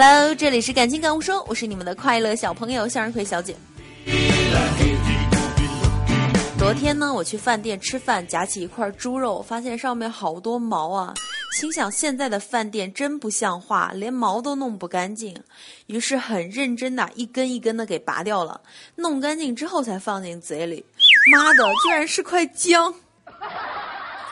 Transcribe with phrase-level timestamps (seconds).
[0.00, 3.56] Hello，这里是感情感悟说，我是你们的快乐小朋友向日葵小姐。
[6.56, 11.14] 昨天呢，我去饭店吃饭，夹起一块猪肉，发现上面好多毛啊，
[11.58, 15.36] 心想现在的饭店真不像话，连毛都弄不干净。
[15.88, 18.60] 于是很认真的一根一根的给拔掉了，
[18.94, 20.84] 弄干净之后才放进嘴里。
[21.32, 22.94] 妈的，居然是块姜！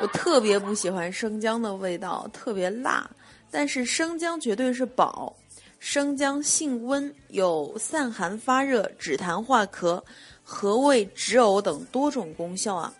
[0.00, 3.06] 我特别不喜欢生姜的味道，特别辣。
[3.50, 5.36] 但是生姜绝对是宝。
[5.80, 10.00] 生姜性温，有散寒发热、止痰化咳、
[10.42, 12.92] 和胃止呕等多种功效啊。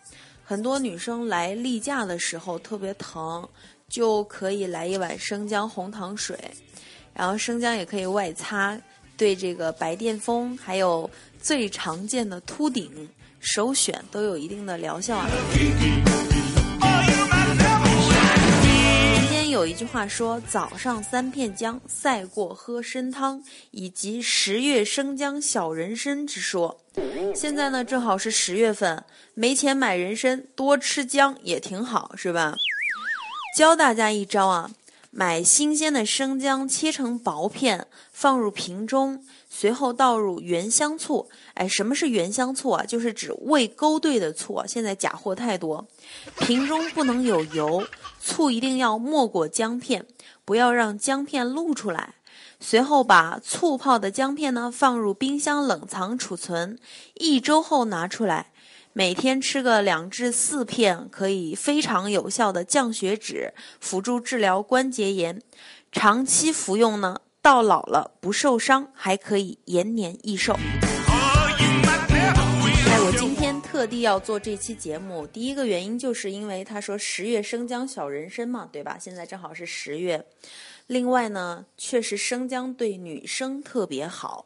[0.43, 3.47] 很多女生来例假的时候特别疼，
[3.87, 6.37] 就可以来一碗生姜红糖水。
[7.13, 8.81] 然后生姜也可以外擦，
[9.15, 11.09] 对这个白癜风还有
[11.39, 13.07] 最常见的秃顶，
[13.41, 15.29] 首选都有一定的疗效啊。
[19.61, 26.81] 有一句话说：“早上三片姜，赛过喝参汤。”以及“十月生姜小人参”之说。
[27.35, 32.55] 现在呢，正好是十月份，没钱买人参，多吃姜也挺好，是吧？
[33.55, 34.71] 教大家一招啊，
[35.11, 39.25] 买新鲜的生姜，切成薄片，放入瓶中。
[39.49, 42.85] 随后倒入原香醋，哎，什么是原香醋啊？
[42.85, 44.63] 就是指未勾兑的醋。
[44.69, 45.89] 现在假货太多，
[46.39, 47.85] 瓶中不能有油，
[48.21, 50.07] 醋一定要没过姜片，
[50.45, 52.15] 不要让姜片露出来。
[52.61, 56.79] 随后把醋泡的姜片呢放入冰箱冷藏储存，
[57.15, 58.53] 一周后拿出来，
[58.93, 65.41] 每天吃个两至四片，可以非常有效的降血脂，辅助治疗关节炎。
[65.93, 67.21] 长期服用呢。
[67.43, 70.53] 到老了不受伤，还可以延年益寿。
[70.53, 70.61] 哎，
[73.01, 78.99] 我今天特地要做这期节目，第一个原因就是因为他说十月生姜小人参嘛，对吧？
[79.01, 80.27] 现在正好是十月。
[80.87, 84.45] 另外呢，确实生姜对女生特别好，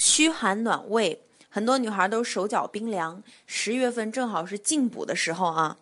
[0.00, 5.76] 驱寒暖胃，很多女孩都手脚冰凉，十月份正好是进补的时候啊。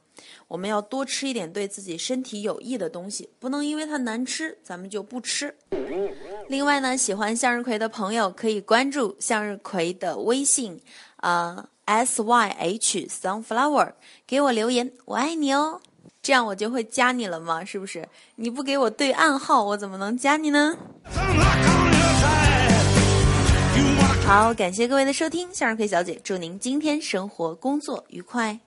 [0.48, 5.54] 我们要多吃一点对自己身体有益的东西，不能因为它难吃，咱们就不吃。
[6.48, 10.80] 另外呢，喜欢向日葵的朋友可以关注向日葵的微信，
[11.16, 13.92] 啊，S Y H Sunflower，
[14.26, 15.80] 给我留言，我爱你哦，
[16.20, 17.64] 这样我就会加你了嘛？
[17.64, 18.08] 是不是？
[18.36, 20.76] 你不给我对暗号，我怎么能加你呢？
[24.28, 28.60] 好，感谢各位的收听，向日葵小姐祝您今天生活工作愉快。